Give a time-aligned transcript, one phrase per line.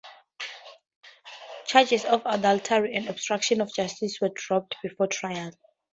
[1.67, 5.51] Charges of adultery and obstruction of justice were dropped before trial.